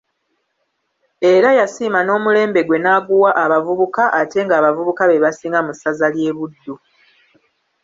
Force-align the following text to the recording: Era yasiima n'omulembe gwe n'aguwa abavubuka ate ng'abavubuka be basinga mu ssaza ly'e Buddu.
Era 1.33 1.49
yasiima 1.59 1.99
n'omulembe 2.03 2.61
gwe 2.67 2.77
n'aguwa 2.81 3.29
abavubuka 3.43 4.03
ate 4.21 4.39
ng'abavubuka 4.45 5.03
be 5.09 5.21
basinga 5.23 5.59
mu 5.67 5.73
ssaza 5.75 6.07
ly'e 6.13 6.31
Buddu. 6.37 6.73